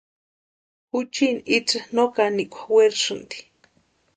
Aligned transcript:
Juchini 0.91 1.41
itsï 1.57 1.79
no 1.95 2.03
kanikwa 2.15 2.61
werasïnti. 2.73 3.37